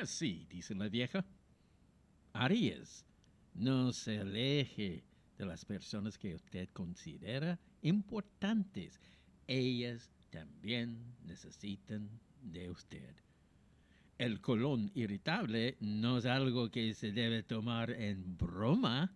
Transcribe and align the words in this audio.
Así, 0.00 0.46
dice 0.50 0.74
la 0.74 0.88
vieja. 0.88 1.24
Aries, 2.32 3.04
no 3.54 3.92
se 3.92 4.18
aleje 4.18 5.04
de 5.38 5.46
las 5.46 5.64
personas 5.64 6.18
que 6.18 6.34
usted 6.34 6.68
considera 6.72 7.58
importantes. 7.82 9.00
Ellas 9.46 10.10
también 10.30 11.14
necesitan 11.24 12.10
de 12.42 12.70
usted. 12.70 13.14
El 14.18 14.40
colon 14.40 14.90
irritable 14.94 15.76
no 15.80 16.18
es 16.18 16.26
algo 16.26 16.70
que 16.70 16.94
se 16.94 17.12
debe 17.12 17.42
tomar 17.42 17.90
en 17.90 18.36
broma. 18.36 19.14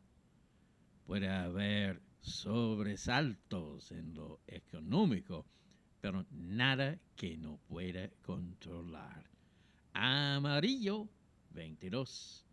Puede 1.06 1.28
haber 1.28 2.00
sobresaltos 2.20 3.90
en 3.90 4.14
lo 4.14 4.40
económico, 4.46 5.44
pero 6.00 6.24
nada 6.30 6.98
que 7.16 7.36
no 7.36 7.58
pueda 7.68 8.08
controlar. 8.22 9.37
Amarillo 10.00 11.08
22. 11.50 12.44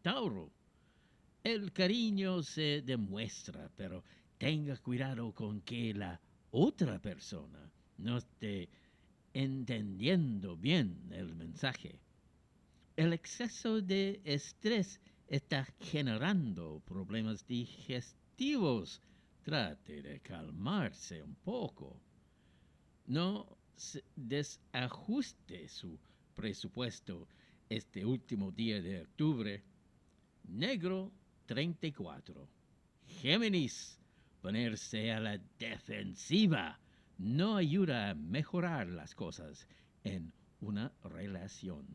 Tauro. 0.00 0.52
El 1.42 1.72
cariño 1.72 2.40
se 2.44 2.82
demuestra, 2.82 3.68
pero 3.74 4.04
tenga 4.38 4.76
cuidado 4.76 5.32
con 5.32 5.60
que 5.62 5.92
la 5.92 6.20
otra 6.52 7.00
persona 7.00 7.68
no 7.98 8.18
esté 8.18 8.68
entendiendo 9.32 10.56
bien 10.56 11.08
el 11.10 11.34
mensaje. 11.34 11.98
El 12.94 13.12
exceso 13.12 13.80
de 13.80 14.20
estrés 14.24 15.00
está 15.26 15.66
generando 15.80 16.80
problemas 16.84 17.44
digestivos. 17.44 19.00
Trate 19.42 20.00
de 20.00 20.20
calmarse 20.20 21.24
un 21.24 21.34
poco. 21.34 22.00
No 23.06 23.48
desajuste 24.14 25.68
su 25.68 25.98
presupuesto 26.34 27.28
este 27.68 28.04
último 28.04 28.50
día 28.50 28.80
de 28.80 29.02
octubre. 29.02 29.62
Negro 30.48 31.12
34. 31.46 32.48
Géminis, 33.06 33.98
ponerse 34.40 35.12
a 35.12 35.20
la 35.20 35.38
defensiva 35.58 36.78
no 37.18 37.56
ayuda 37.56 38.10
a 38.10 38.14
mejorar 38.14 38.88
las 38.88 39.14
cosas 39.14 39.66
en 40.02 40.32
una 40.60 40.92
relación. 41.04 41.86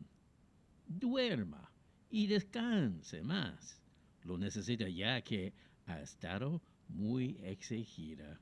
Duerma 0.86 1.70
y 2.10 2.26
descanse 2.26 3.22
más. 3.22 3.80
Lo 4.24 4.38
necesita 4.38 4.88
ya 4.88 5.22
que 5.22 5.52
ha 5.86 6.00
estado 6.00 6.62
muy 6.88 7.38
exigida. 7.42 8.40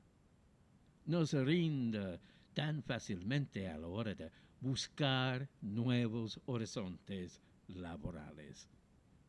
No 1.05 1.25
se 1.25 1.43
rinda 1.43 2.19
tan 2.53 2.83
fácilmente 2.83 3.67
a 3.67 3.77
la 3.77 3.87
hora 3.87 4.13
de 4.13 4.25
buscar 4.61 5.49
nuevos 5.61 6.39
horizontes 6.45 7.41
laborales. 7.67 8.69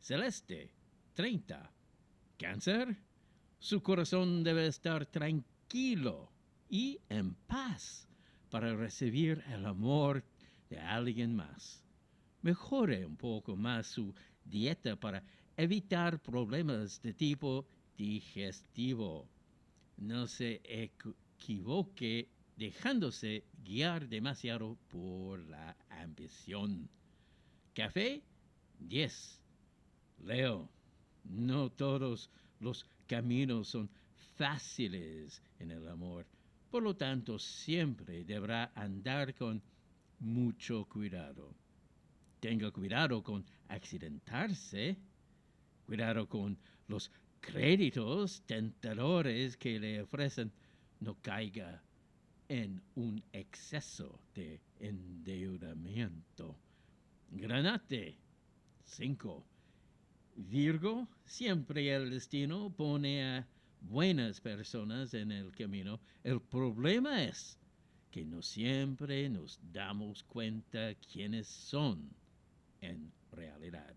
Celeste, 0.01 0.73
30. 1.15 1.71
Cáncer, 2.39 2.97
su 3.59 3.83
corazón 3.83 4.43
debe 4.43 4.67
estar 4.67 5.07
tranquilo 5.07 6.33
y 6.69 6.99
en 7.09 7.35
paz 7.35 8.09
para 8.49 8.75
recibir 8.75 9.45
el 9.49 9.67
amor 9.67 10.25
de 10.71 10.79
alguien 10.79 11.37
más. 11.37 11.85
Mejore 12.43 13.05
un 13.05 13.17
poco 13.17 13.57
más 13.57 13.87
su 13.87 14.15
dieta 14.45 14.97
para 14.97 15.23
evitar 15.57 16.23
problemas 16.23 17.03
de 17.03 17.13
tipo 17.13 17.67
digestivo. 17.99 19.29
No 19.99 20.27
se 20.27 20.63
equivoque 20.65 22.31
dejándose 22.61 23.43
guiar 23.65 24.07
demasiado 24.07 24.77
por 24.91 25.41
la 25.49 25.75
ambición. 25.89 26.91
Café 27.73 28.23
10. 28.81 29.41
Leo, 30.27 30.69
no 31.25 31.71
todos 31.71 32.29
los 32.59 32.85
caminos 33.07 33.69
son 33.69 33.89
fáciles 34.37 35.43
en 35.59 35.71
el 35.71 35.89
amor. 35.89 36.27
Por 36.71 36.83
lo 36.83 36.95
tanto, 36.95 37.39
siempre 37.39 38.25
deberá 38.25 38.71
andar 38.75 39.35
con 39.35 39.63
mucho 40.19 40.85
cuidado. 40.85 41.55
Tenga 42.41 42.71
cuidado 42.71 43.23
con 43.23 43.43
accidentarse, 43.69 44.99
cuidado 45.87 46.29
con 46.29 46.59
los 46.89 47.11
créditos 47.41 48.43
tentadores 48.43 49.57
que 49.57 49.81
le 49.81 50.03
ofrecen, 50.03 50.53
no 51.01 51.17
caiga 51.23 51.83
en 52.51 52.83
un 52.97 53.23
exceso 53.33 54.19
de 54.35 54.61
endeudamiento. 54.81 56.57
Granate 57.31 58.19
5. 58.83 59.45
Virgo, 60.35 61.07
siempre 61.25 61.95
el 61.95 62.11
destino 62.11 62.69
pone 62.77 63.25
a 63.25 63.47
buenas 63.83 64.41
personas 64.41 65.15
en 65.15 65.31
el 65.31 65.53
camino. 65.53 66.01
El 66.25 66.41
problema 66.41 67.23
es 67.23 67.57
que 68.11 68.25
no 68.25 68.43
siempre 68.43 69.29
nos 69.29 69.61
damos 69.73 70.25
cuenta 70.25 70.97
quiénes 70.97 71.47
son 71.47 72.11
en 72.81 73.13
realidad. 73.31 73.95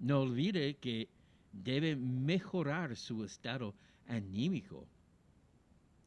No 0.00 0.22
olvide 0.22 0.78
que 0.78 1.08
debe 1.52 1.94
mejorar 1.94 2.96
su 2.96 3.22
estado 3.22 3.72
anímico. 4.08 4.88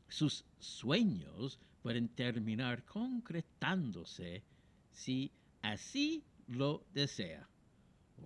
Sus 0.10 0.44
sueños 0.60 1.60
pueden 1.82 2.10
terminar 2.10 2.84
concretándose 2.86 4.44
si 4.92 5.32
así 5.62 6.24
lo 6.48 6.84
desea. 6.94 7.48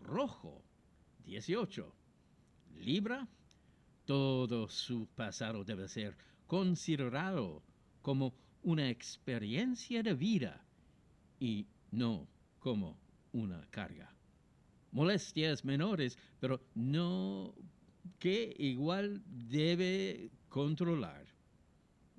Rojo 0.03 0.63
18. 1.25 1.93
Libra 2.79 3.27
todo 4.05 4.69
su 4.69 5.07
pasado 5.15 5.63
debe 5.63 5.87
ser 5.87 6.17
considerado 6.47 7.63
como 8.01 8.33
una 8.63 8.89
experiencia 8.89 10.03
de 10.03 10.13
vida 10.13 10.65
y 11.39 11.67
no 11.91 12.27
como 12.59 12.97
una 13.31 13.65
carga. 13.69 14.13
Molestias 14.91 15.65
menores, 15.65 16.17
pero 16.39 16.61
no 16.75 17.53
que 18.19 18.55
igual 18.57 19.21
debe 19.25 20.31
controlar. 20.49 21.32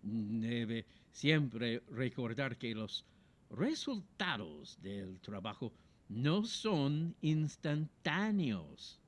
Debe 0.06 0.84
siempre 1.10 1.82
recordar 1.88 2.58
que 2.58 2.74
los 2.74 3.04
resultados 3.50 4.78
del 4.82 5.18
trabajo 5.20 5.72
no 6.08 6.44
son 6.44 7.14
instantáneos. 7.22 9.00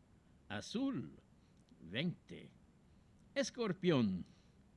Azul 0.49 1.11
20 1.81 2.51
Escorpión, 3.35 4.25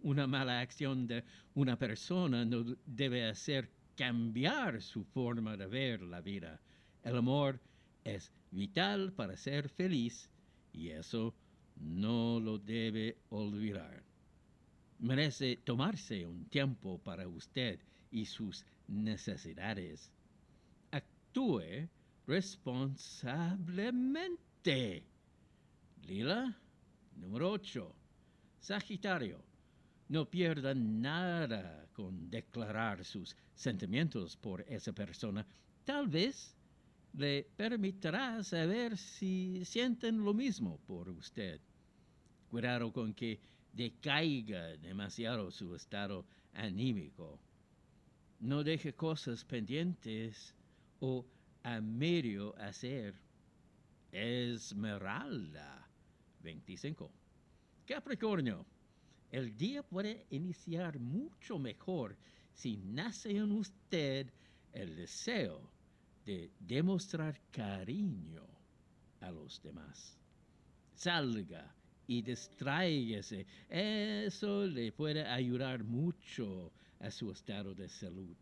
una 0.01 0.27
mala 0.27 0.59
acción 0.59 1.07
de 1.07 1.23
una 1.53 1.79
persona 1.79 2.43
no 2.43 2.75
debe 2.85 3.25
hacer 3.25 3.71
cambiar 3.95 4.81
su 4.81 5.05
forma 5.05 5.55
de 5.55 5.67
ver 5.67 6.01
la 6.01 6.19
vida. 6.19 6.59
El 7.03 7.15
amor 7.15 7.61
es 8.03 8.33
vital 8.51 9.13
para 9.13 9.37
ser 9.37 9.69
feliz 9.69 10.29
y 10.73 10.89
eso 10.89 11.33
no 11.77 12.41
lo 12.41 12.57
debe 12.57 13.17
olvidar. 13.29 14.03
Merece 14.99 15.57
tomarse 15.63 16.25
un 16.25 16.45
tiempo 16.45 16.97
para 16.97 17.27
usted 17.27 17.79
y 18.11 18.25
sus 18.25 18.65
necesidades. 18.87 20.09
Actúe 20.91 21.87
responsablemente. 22.27 25.03
Lila, 26.05 26.57
número 27.15 27.51
8. 27.51 27.95
Sagitario, 28.59 29.41
no 30.09 30.29
pierda 30.29 30.73
nada 30.73 31.87
con 31.93 32.29
declarar 32.29 33.05
sus 33.05 33.35
sentimientos 33.55 34.35
por 34.35 34.65
esa 34.67 34.91
persona. 34.91 35.45
Tal 35.85 36.07
vez 36.07 36.55
le 37.13 37.47
permitirá 37.55 38.43
saber 38.43 38.97
si 38.97 39.63
sienten 39.65 40.23
lo 40.23 40.33
mismo 40.33 40.79
por 40.87 41.09
usted. 41.09 41.59
Cuidado 42.49 42.91
con 42.91 43.13
que 43.13 43.39
decaiga 43.79 44.75
demasiado 44.75 45.49
su 45.51 45.73
estado 45.73 46.25
anímico. 46.53 47.39
No 48.41 48.61
deje 48.61 48.93
cosas 48.93 49.45
pendientes 49.45 50.53
o 50.99 51.25
a 51.63 51.79
medio 51.79 52.53
hacer. 52.57 53.15
Esmeralda 54.11 55.87
25. 56.41 57.09
Capricornio, 57.85 58.65
el 59.31 59.55
día 59.55 59.81
puede 59.81 60.25
iniciar 60.29 60.99
mucho 60.99 61.57
mejor 61.57 62.17
si 62.51 62.75
nace 62.75 63.37
en 63.37 63.51
usted 63.53 64.29
el 64.73 64.97
deseo 64.97 65.71
de 66.25 66.51
demostrar 66.59 67.39
cariño 67.51 68.45
a 69.21 69.31
los 69.31 69.61
demás. 69.61 70.17
Salga 70.95 71.78
y 72.09 72.23
distráigase. 72.23 73.45
Eso 73.69 74.65
le 74.65 74.91
puede 74.91 75.23
ayudar 75.27 75.83
mucho 75.83 76.71
a 76.99 77.11
su 77.11 77.31
estado 77.31 77.75
de 77.75 77.87
salud. 77.87 78.35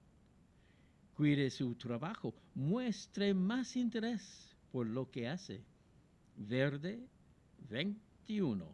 Cuide 1.13 1.49
su 1.49 1.75
trabajo, 1.75 2.33
muestre 2.55 3.33
más 3.33 3.75
interés 3.75 4.55
por 4.71 4.87
lo 4.87 5.11
que 5.11 5.27
hace. 5.27 5.65
Verde 6.37 7.05
21. 7.69 8.65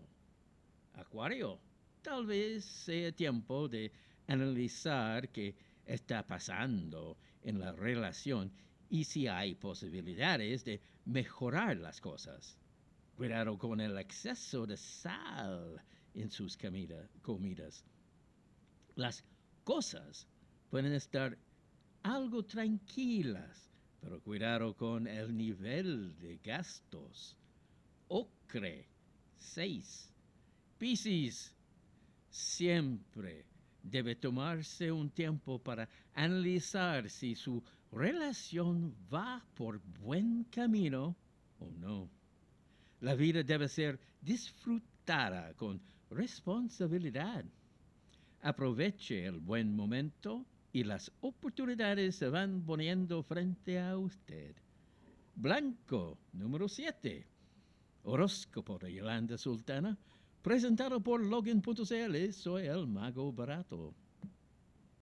Acuario, 0.93 1.59
tal 2.03 2.27
vez 2.27 2.63
sea 2.63 3.11
tiempo 3.11 3.67
de 3.67 3.91
analizar 4.27 5.29
qué 5.29 5.55
está 5.87 6.21
pasando 6.21 7.17
en 7.41 7.59
la 7.59 7.71
relación 7.71 8.51
y 8.91 9.05
si 9.05 9.27
hay 9.27 9.55
posibilidades 9.55 10.63
de 10.63 10.79
mejorar 11.05 11.77
las 11.77 11.99
cosas. 11.99 12.59
Cuidado 13.15 13.57
con 13.57 13.79
el 13.79 13.97
exceso 13.97 14.65
de 14.65 14.75
sal 14.75 15.81
en 16.13 16.29
sus 16.29 16.57
comidas. 17.21 17.85
Las 18.95 19.23
cosas 19.63 20.27
pueden 20.69 20.93
estar 20.93 21.37
algo 22.01 22.43
tranquilas, 22.43 23.69
pero 24.01 24.21
cuidado 24.21 24.75
con 24.75 25.07
el 25.07 25.35
nivel 25.35 26.17
de 26.19 26.37
gastos. 26.37 27.37
Ocre 28.07 28.87
6. 29.37 30.11
Piscis, 30.77 31.55
siempre 32.29 33.45
debe 33.83 34.15
tomarse 34.15 34.91
un 34.91 35.09
tiempo 35.09 35.59
para 35.59 35.87
analizar 36.13 37.09
si 37.09 37.35
su 37.35 37.63
relación 37.91 38.95
va 39.13 39.45
por 39.53 39.79
buen 40.01 40.45
camino 40.45 41.15
o 41.59 41.69
no. 41.71 42.09
La 43.03 43.15
vida 43.15 43.43
debe 43.43 43.67
ser 43.67 43.99
disfrutada 44.21 45.53
con 45.55 45.81
responsabilidad. 46.09 47.43
Aproveche 48.39 49.25
el 49.25 49.39
buen 49.39 49.75
momento 49.75 50.45
y 50.71 50.85
las 50.85 51.11
oportunidades 51.19 52.15
se 52.15 52.29
van 52.29 52.61
poniendo 52.61 53.21
frente 53.21 53.77
a 53.77 53.97
usted. 53.97 54.55
Blanco, 55.35 56.17
número 56.31 56.69
7. 56.69 57.27
Horóscopo 58.03 58.79
de 58.79 58.93
Yolanda 58.93 59.37
Sultana, 59.37 59.97
presentado 60.41 61.01
por 61.03 61.25
Logan.cl. 61.25 62.31
Soy 62.31 62.67
el 62.67 62.87
mago 62.87 63.33
barato. 63.33 63.93